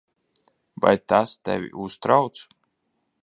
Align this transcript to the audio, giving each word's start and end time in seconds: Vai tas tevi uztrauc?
Vai 0.85 0.93
tas 1.11 1.35
tevi 1.49 1.69
uztrauc? 1.85 2.35